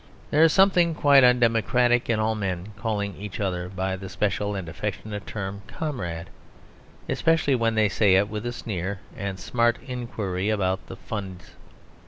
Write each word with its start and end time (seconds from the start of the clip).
There 0.31 0.41
is 0.41 0.51
something 0.51 0.95
quite 0.95 1.23
undemocratic 1.23 2.09
in 2.09 2.19
all 2.19 2.33
men 2.33 2.73
calling 2.75 3.15
each 3.17 3.39
other 3.39 3.69
by 3.69 3.95
the 3.95 4.09
special 4.09 4.55
and 4.55 4.67
affectionate 4.67 5.27
term 5.27 5.61
"comrade"; 5.67 6.31
especially 7.07 7.53
when 7.53 7.75
they 7.75 7.87
say 7.87 8.15
it 8.15 8.27
with 8.27 8.47
a 8.47 8.51
sneer 8.51 8.99
and 9.15 9.39
smart 9.39 9.77
inquiry 9.85 10.49
about 10.49 10.87
the 10.87 10.95
funds. 10.95 11.51